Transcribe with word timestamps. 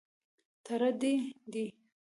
_تره 0.65 0.89
دې 1.01 1.13
دی. 1.51 1.65